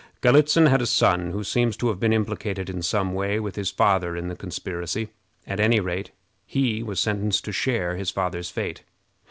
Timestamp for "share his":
7.51-8.09